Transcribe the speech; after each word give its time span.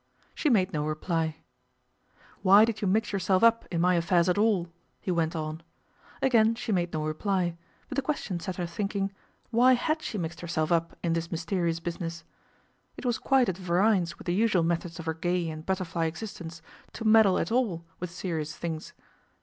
She 0.33 0.49
made 0.49 0.73
no 0.73 0.83
reply. 0.83 1.35
'Why 2.41 2.65
did 2.65 2.81
you 2.81 2.87
mix 2.87 3.11
yourself 3.11 3.43
up 3.43 3.67
in 3.69 3.79
my 3.79 3.93
affairs 3.93 4.27
at 4.29 4.37
all?' 4.39 4.67
he 4.99 5.11
went 5.11 5.35
on. 5.35 5.61
Again 6.23 6.55
she 6.55 6.71
made 6.71 6.91
no 6.91 7.03
reply, 7.05 7.55
but 7.87 7.97
the 7.97 8.01
question 8.01 8.39
set 8.39 8.55
her 8.55 8.65
thinking: 8.65 9.11
why 9.51 9.73
had 9.73 10.01
she 10.01 10.17
mixed 10.17 10.41
herself 10.41 10.71
up 10.71 10.97
in 11.03 11.13
this 11.13 11.29
mysterious 11.31 11.79
business? 11.79 12.23
It 12.97 13.05
was 13.05 13.19
quite 13.19 13.47
at 13.47 13.57
variance 13.59 14.17
with 14.17 14.25
the 14.25 14.33
usual 14.33 14.63
methods 14.63 14.97
of 14.97 15.05
her 15.05 15.13
gay 15.13 15.47
and 15.51 15.63
butterfly 15.67 16.05
existence 16.05 16.63
to 16.93 17.05
meddle 17.05 17.37
at 17.37 17.51
all 17.51 17.85
with 17.99 18.09
serious 18.09 18.55
things. 18.57 18.93